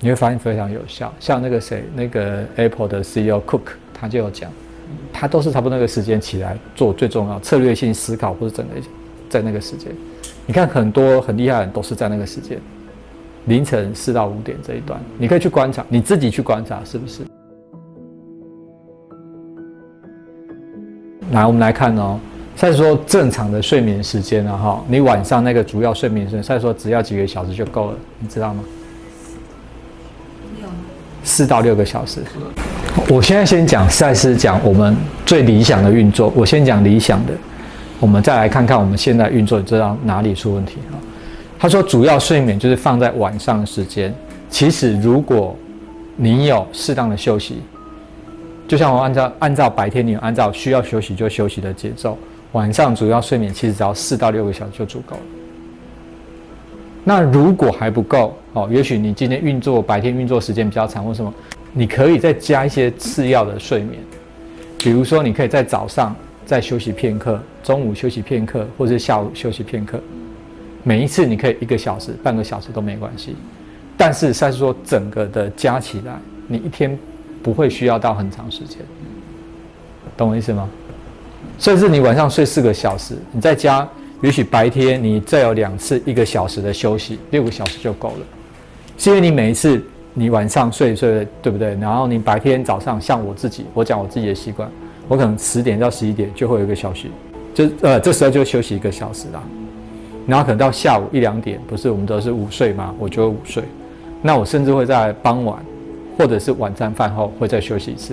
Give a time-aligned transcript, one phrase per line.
[0.00, 1.12] 你会发现非常有效。
[1.18, 4.50] 像那个谁，那个 Apple 的 CEO Cook，他就有讲，
[5.12, 8.74] 他都是差不多那个时间起来做最重要策略性思考，或者整个
[9.28, 9.92] 在那个时间。
[10.46, 12.58] 你看很多很厉害的人都是在那个时间，
[13.46, 17.22] 凌晨四到五点这一段，你可以去观察，你自己去观察是不是？
[21.32, 22.18] 来，我们来看哦。
[22.56, 28.64] 再说正常的睡眠时间啊，哈，你晚上那个主要睡眠时间，再说只要几个小时就够了，你知道吗？
[31.38, 32.20] 四到六个小时。
[33.08, 37.32] 我现在先讲赛事讲我们最理想的运作，我先讲理想的，
[38.00, 40.98] 我们再来看看我们现在运作，你知道哪里出问题啊？
[41.60, 44.12] 他说主要睡眠就是放在晚上的时间。
[44.50, 45.56] 其实如果
[46.16, 47.62] 你有适当的休息。
[48.66, 52.18] 就像我按照按照白天你按照需要休息就休息的节奏，
[52.50, 55.37] 晚上主要睡眠其实只要四到六个小时就足够了。
[57.08, 61.32] 那如果还不够哦，也许你今天运作白天运作时间比较长或什么，
[61.72, 63.98] 你可以再加一些次要的睡眠，
[64.76, 69.98] 比如说你可以在早上再休息片刻，中午休息片刻，或者下午休息片刻。
[70.82, 73.34] 每一次你可以一个小时、半个小时都没关系，
[73.96, 76.12] 但是再说整个的加起来，
[76.46, 76.94] 你一天。
[77.40, 78.78] 不会需要到很长时间，
[80.16, 80.68] 懂我意思吗？
[81.56, 83.88] 甚至你晚上睡四个小时，你在家
[84.20, 88.26] 也许白天你再有两次一个小时的休息，六个小时就够了。
[88.96, 89.82] 是因为你每一次
[90.14, 91.76] 你晚上睡睡对不对？
[91.80, 94.70] 然后你白天早上像我自己，我讲我自己的习惯，
[95.06, 97.10] 我可能十点到十一点就会有一个小息，
[97.54, 99.42] 就呃这时候就休息一个小时啦。
[100.26, 102.94] 然后可能到下午一两点，不是我们都是午睡吗？
[102.98, 103.62] 我就会午睡。
[104.20, 105.58] 那我甚至会在傍晚。
[106.18, 108.12] 或者是晚餐饭后会再休息一次，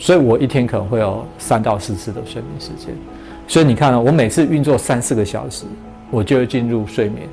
[0.00, 2.92] 所以我一天可能会有三到四次的睡眠时间。
[3.46, 5.64] 所以你看啊，我每次运作三四个小时，
[6.10, 7.28] 我就会进入睡眠。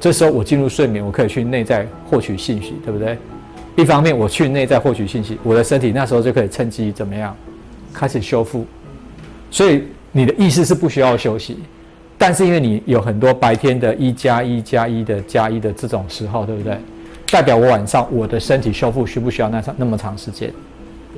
[0.00, 3.18] 这时候我进入睡眠，我可以去内在获取信息，对不对？
[3.76, 7.36] 一方面我去内在获取信息，我的身体那时候就可以趁机怎么样，
[7.92, 8.66] 开始修复。
[9.50, 11.58] 所以你的意识是不需要休息，
[12.16, 16.76] 但是因为你有很多白天的一加一加一的加一的这种时候，对不对？
[17.30, 20.52] 代表我晚上我的身体修复需不需要那长那么长时间？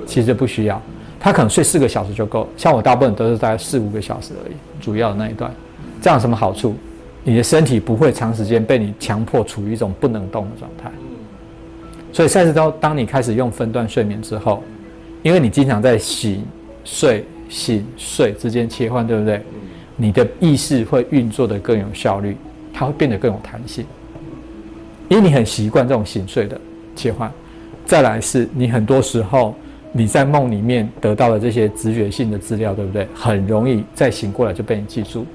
[0.06, 0.80] 其实不需要，
[1.22, 2.48] 他可能睡四个小时就够。
[2.56, 5.48] 像我大部分都是在四五个小时而已，主要的那一段。
[6.00, 6.74] 这样什么好处？
[7.22, 10.90] 你的身体不会长时间被你强迫处于一种不能动的状态。
[12.12, 14.64] 所以，赛事都当你开始用分段睡眠之后，
[15.22, 16.44] 因为你经常在醒
[16.84, 19.40] 睡醒睡之间切换，对不对？
[19.94, 22.36] 你的意识会运作的更有效率，
[22.74, 23.86] 它会变得更有弹性。
[25.08, 26.60] 因为你很习惯这种醒睡的
[26.96, 27.30] 切换，
[27.86, 29.54] 再来是你很多时候
[29.92, 33.06] 你在梦里面得到的这些直觉性的资料，对不对？
[33.14, 35.26] 很容易再醒过来就被你记住。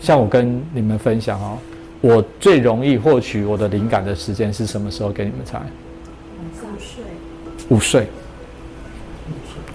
[0.00, 1.58] 像我跟你们分享哦，
[2.00, 5.10] 我最容易获取我的灵感的时间是什么时候？
[5.10, 5.60] 给你们猜。
[6.68, 7.04] 午睡。
[7.68, 8.06] 午睡。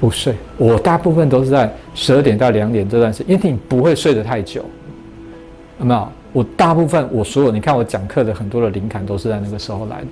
[0.01, 0.35] 午睡。
[0.57, 4.65] 我大部分都是在十二点到两点这段时间，因为你不会睡得太久，
[5.79, 6.07] 有没有？
[6.33, 10.07] 我大部分我所有你看我讲课的很多的灵感都是在那个时候来的，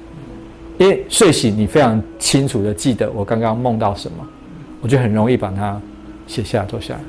[0.77, 4.17] 因为睡醒你非常清楚的记得我刚刚梦到什么，
[4.81, 5.79] 我就很容易把它
[6.27, 6.99] 写下来做下来，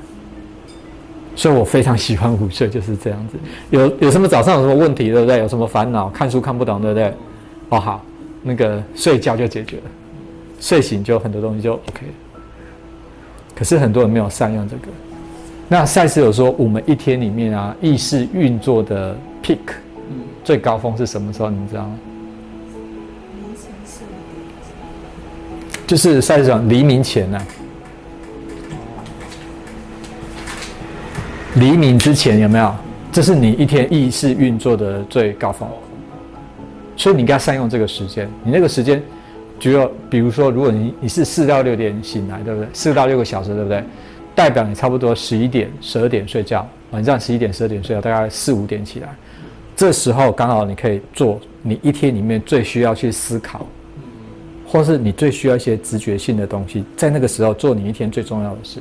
[1.35, 3.39] 所以我非常喜欢午睡就是这样子。
[3.71, 5.39] 有有什么早上有什么问题对不对？
[5.39, 7.13] 有什么烦恼看书看不懂对不对？
[7.71, 8.05] 哦好，
[8.43, 9.83] 那个睡觉就解决了，
[10.61, 12.07] 睡醒就很多东西就 OK。
[13.55, 14.89] 可是很多人没有善用这个。
[15.69, 19.59] 那赛斯有说，我们一天里面啊，意识运作的 peak，
[20.45, 21.49] 最高峰是什么时候？
[21.49, 21.99] 你知道吗？
[25.87, 27.41] 就是赛场黎明前呢。
[31.57, 32.75] 黎明之前有没有？
[33.13, 35.69] 这是你一天意识运作的最高峰。
[36.97, 38.29] 所以你应该善用这个时间。
[38.43, 39.03] 你那个时间，
[39.59, 42.69] 就要比如说，如果你你是四到六点醒来，对不对？
[42.73, 43.85] 四到六个小时，对不对？
[44.35, 49.09] 代表你差不多十一点、十二点睡觉，晚上十一点、十二点睡觉，大概四五点起来，
[49.77, 53.65] 这时候刚好你可以做你一天里面最需要去思考，
[54.67, 58.81] 或是你最需要一些直觉性的东西，在那个时候做你一天最重要的事，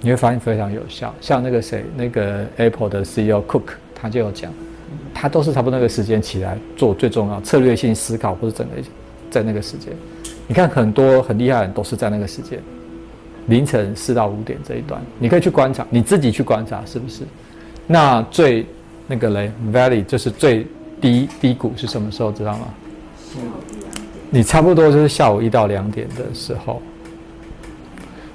[0.00, 1.14] 你会发现非常有效。
[1.20, 4.52] 像那个谁，那个 Apple 的 CEO Cook，他就有讲，
[5.12, 8.74] 他都是差不多那个时间起来做最重要策略性思考，或者整个
[9.30, 9.92] 在那个时间。
[10.46, 12.58] 你看很多很厉害的人都是在那个时间。
[13.46, 17.22] 凌晨四到五点这一段，你可以去观察，你自己去观察是不是？
[17.86, 18.64] 那最
[19.06, 20.66] 那个雷，valley 就是最
[20.98, 22.32] 低低谷是什么时候？
[22.32, 22.74] 知道吗？
[24.30, 26.80] 你差不多就是下午一到两点的时候。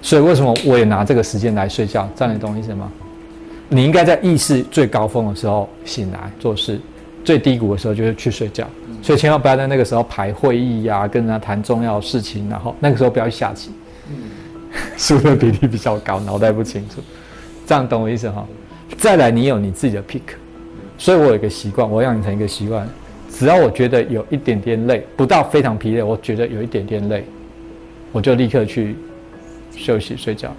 [0.02, 2.10] 所以为什么我也拿这个时间来睡觉？
[2.16, 2.90] 这样你懂意思吗？
[3.68, 6.80] 你应该在意识最高峰的时候醒来做事，
[7.24, 8.66] 最低谷的时候就是去睡觉。
[9.02, 13.72] 所以千万不要在那个时候排会议呀，跟人家谈重要的事情，然后那个时候不要去下棋，
[14.98, 17.02] 输的比例比较高，脑袋不清楚，
[17.66, 18.46] 这样懂我意思哈？
[18.98, 20.22] 再来，你有你自己的 pick，
[20.98, 22.88] 所以我有一个习惯，我养成一个习惯，
[23.30, 27.24] 只要我觉得有一点点累，不到非常疲累，我觉得有一点点累，
[28.12, 28.96] 我就立刻去
[29.76, 30.52] 休息睡觉。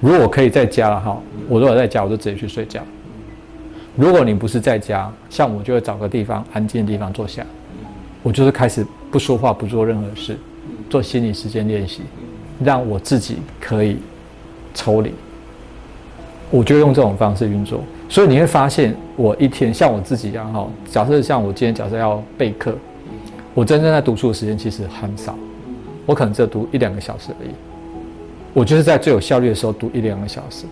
[0.00, 2.80] 如果可以在家了哈，我如果在家，我就直接去睡觉。
[3.96, 7.44] 如果你不是在家，像我就会找个地方安静的地方坐下，
[8.22, 10.36] 我就是开始不说话，不做任何事，
[10.88, 12.02] 做心理时间练习，
[12.62, 13.98] 让我自己可以
[14.72, 15.12] 抽离。
[16.50, 22.74] 我就用这种方式运作，所以你会发现，我一天像我自己一样哈，假设像我今天假设要备课，
[23.54, 25.34] 我真正在读书的时间其实很少，
[26.06, 27.50] 我可能只读一两个小时而已。
[28.54, 30.64] 我就是在最有效率的时候读一两个小时，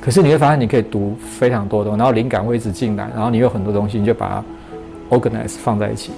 [0.00, 4.28] 可是你会发现你可以读非常多的，然后灵感会一直进来，然后你有很多东西，你就把
[5.10, 6.12] 它 organize 放在一起。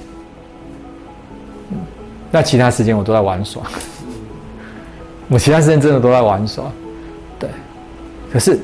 [2.30, 3.62] 那其他时间我都在玩耍，
[5.30, 6.64] 我其他时间真的都在玩耍，
[7.38, 7.48] 对。
[8.30, 8.58] 可是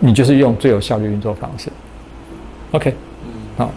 [0.00, 1.70] 你就是用最有效率运作方式
[2.72, 2.94] ，OK，
[3.56, 3.70] 好。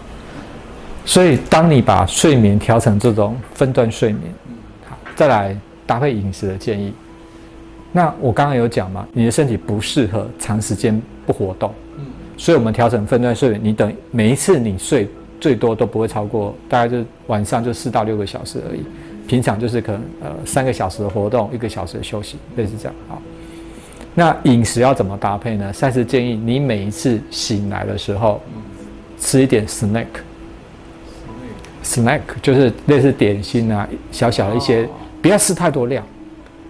[1.04, 4.22] 所以当你把睡眠调成这种分段睡眠，
[4.88, 6.92] 好，再来搭配饮食的建议。
[7.90, 15.08] 那我刚刚有讲嘛，你的身体不适合长时间不活动，嗯，所以我们调整分段睡眠，你等每一次你睡
[15.40, 18.82] 最多都不会超过，大概就晚上就四到六个小时而已，
[19.26, 22.94] 平常就是可能呃三个小时的活动，一个小时的休息，类似这样。
[23.08, 23.20] 好，
[24.14, 25.72] 那饮食要怎么搭配呢？
[25.72, 28.42] 赛斯建议你每一次醒来的时候，
[29.18, 34.86] 吃一点 snack，snack 就是类似点心啊，小小的一些，
[35.22, 36.04] 不要吃太多量。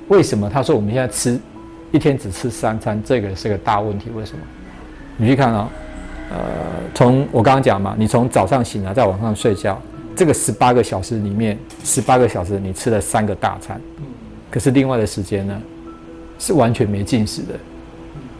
[0.08, 1.36] 为什么他说我们现在吃
[1.90, 4.08] 一天只吃三餐，这个是个大问题？
[4.14, 4.42] 为什么？
[5.16, 5.68] 你去看啊，
[6.30, 6.36] 呃，
[6.94, 9.82] 从我刚刚讲嘛，你从早上醒来在晚上睡觉，
[10.14, 13.80] 这个十八个小时里面，十八个小时你吃了三个大餐，
[14.48, 15.60] 可是另外的时间呢，
[16.42, 17.54] 是完全没进食的，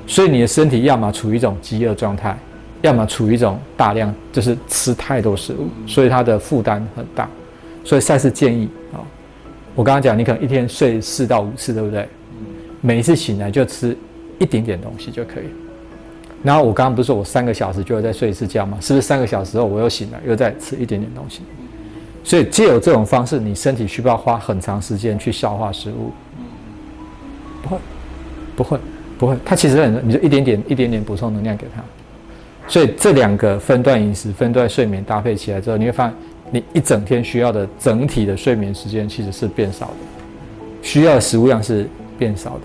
[0.09, 2.37] 所以你的身体要么处于一种饥饿状态，
[2.81, 7.31] 要么处于一种大量就是吃太多食物，所以它的负担很大，
[7.85, 8.99] 所以赛事建议啊。
[9.77, 12.09] 我刚刚讲，你可能一天睡四到五次，对不对？
[12.81, 13.97] 每一次醒来就吃
[14.41, 15.45] 一点点东西就可以。
[16.43, 18.77] 然后我刚刚不是说我三个小时就会再睡一次觉吗？
[18.81, 21.43] 是不是三个小时后我又醒来，又再吃一点点东西？
[22.25, 26.11] 所以借有这种方式，你身体需不要花很长时间去消化食物？
[28.63, 28.79] 不会，
[29.19, 29.37] 不会。
[29.45, 31.83] 它其实很，你就一点点、一点点补充能量给他。
[32.69, 36.15] 所以这两个分段饮食、分段睡眠搭配起来之后，你会发现。
[36.55, 39.95] 你一整天需要的整体的睡眠时间其实是变少的，
[40.83, 41.89] 需要的食物量是
[42.19, 42.61] 变少的，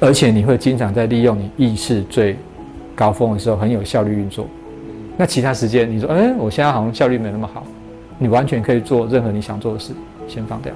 [0.00, 2.36] 而且你会经常在利用你意识最
[2.96, 4.48] 高峰的时候很有效率运作。
[5.16, 7.64] 那其他时间你说，哎，我现在好像效率没那么好，
[8.18, 9.92] 你完全可以做任何你想做的事，
[10.26, 10.72] 先放掉。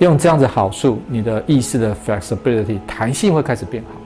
[0.00, 4.00] 用这样子好处，你的意识的 flexibility 弹性会开始变好。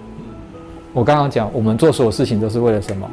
[0.93, 3.09] 我刚刚讲，我们做所有事情都是为了什么？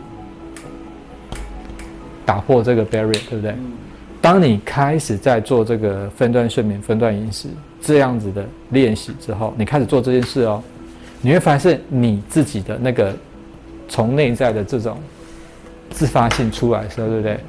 [2.25, 3.55] 打破这个 barrier，对不对？
[4.19, 7.49] 当你开始在做这个分段睡眠、分段饮食
[7.81, 10.61] 这样子的练习之后，你开始做这件事哦，
[11.21, 13.15] 你会发现你自己的那个
[13.87, 14.97] 从内在的这种
[15.89, 17.39] 自发性出来的时候，对不对？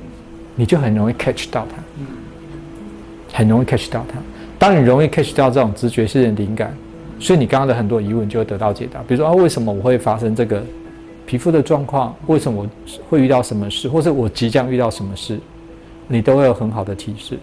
[0.57, 4.19] 你就很容易 catch 到它，很容易 catch 到它。
[4.63, 6.73] 当你容易 catch 到这种直觉性的灵感，
[7.19, 9.01] 所以你刚刚的很多疑问就会得到解答。
[9.09, 10.63] 比如说啊，为什么我会发生这个？
[11.27, 12.69] 皮肤的状况，为什么我
[13.09, 15.41] 会遇到什么事，或者我即将遇到什么事，
[16.07, 17.39] 你都会有很好的提示。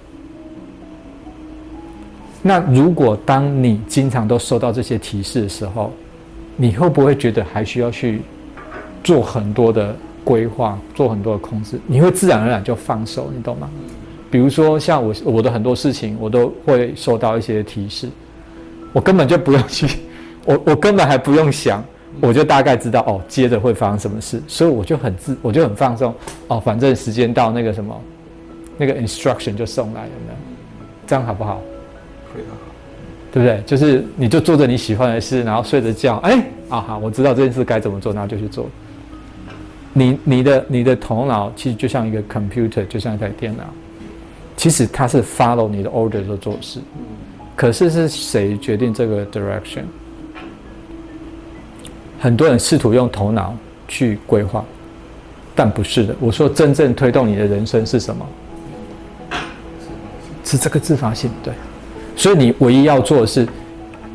[2.42, 5.92] 那如果当你经常都收到这些提示的时候，
[6.56, 8.22] 你会不会觉得还需要去
[9.04, 11.80] 做很多的规划，做很多的控制？
[11.86, 13.70] 你会自然而然就放手，你懂吗？
[14.32, 18.08] 比如说像我我的很多事情，我都会收到一些提示，
[18.94, 20.00] 我根本就不用去，
[20.46, 21.84] 我我根本还不用想。
[22.22, 26.14] 我就大概知道哦，接着会发生什么事，所以我就很自，我就很放松
[26.48, 26.60] 哦。
[26.60, 28.02] 反正时间到，那个什么，
[28.78, 30.10] 那个 instruction 就送来了，
[31.06, 31.62] 这样好不好？
[32.34, 32.64] 非常好，
[33.32, 33.62] 对不对？
[33.66, 38.68] 就是你就做着你喜欢的事，然后睡着觉，哎，啊好，我知道这件事该怎么做，然后就去做。
[39.94, 43.64] 你你的你的头脑其实就像一个 computer，就像一台电脑，
[44.60, 46.82] 其实它是 follow 你的 order 在做事，
[47.56, 49.84] 可是是谁决定这个 direction？
[52.20, 53.56] 很多人试图用头脑
[53.88, 54.66] 去规划，
[55.56, 56.14] 但不是的。
[56.20, 58.28] 我说真正推动你的人生是什么？
[60.44, 61.54] 是这个自发性，对。
[62.18, 63.48] 所以你唯一要做的是，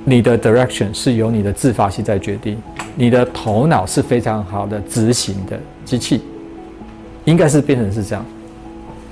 [0.04, 2.58] 你的 direction 是由你的自发性在决定。
[2.94, 6.20] 你的头脑是非常好的执行的机器，
[7.24, 8.22] 应该是变成是这样。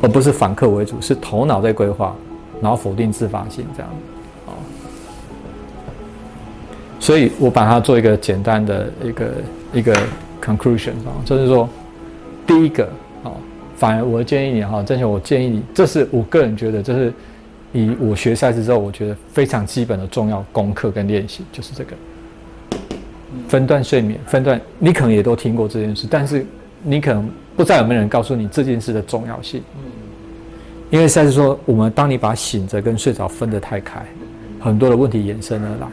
[0.02, 2.14] 而不是反客为主，是头脑在规划，
[2.60, 3.90] 然后否定自发性这样。
[4.46, 4.52] 哦，
[7.00, 9.32] 所以我把它做一个简单的一个
[9.72, 9.94] 一个
[10.42, 11.68] conclusion 啊，就是说，
[12.46, 12.84] 第一个，
[13.22, 13.32] 哦，
[13.76, 17.12] 反而我建议你哈，郑雄，我建议你，这是我个人觉得，这是
[17.72, 21.92] 以我学赛事之后，我觉得非常基本的重要功课跟练习，就是这个。
[23.48, 26.44] 分段睡眠，分段，你可能也都听过这件事，但是
[26.82, 29.62] 你可能不知道有没有人告诉你这件事的重要性。
[29.76, 29.90] 嗯，
[30.90, 34.04] 因为赛斯说，我们当你把醒着跟睡着分得太开，
[34.60, 35.88] 很多的问题衍生而来，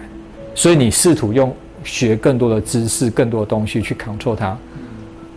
[0.56, 1.54] 所以你试图用
[1.84, 4.58] 学更多的知识、更多的东西去 control 它，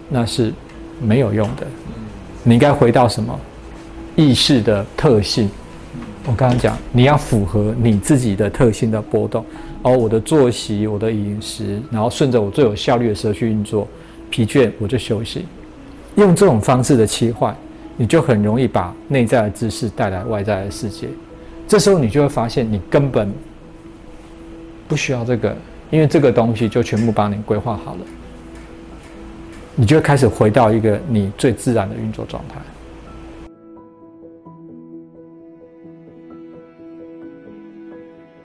[0.09, 0.53] 那是
[1.01, 1.67] 没有用的。
[2.43, 3.39] 你应该回到什么
[4.17, 5.49] 意识的特性？
[6.25, 9.45] 我刚刚讲，你要符合你自己的特性的波动。
[9.83, 13.89] 而，我的作息，我的饮食，然后顺着我最有效率的时候去运作，
[14.33, 15.45] 疲倦我就休息，
[16.17, 17.55] 用这种方式的切换，
[17.99, 21.07] 你就很容易把内在的知识带来外在的世界。
[21.69, 23.31] 这时候你就会发现，你根本
[24.89, 25.55] 不需要这个，
[25.91, 28.01] 因为这个东西就全部帮你规划好了。
[29.77, 32.57] 你就会开始回到一个你最自然的运作状态。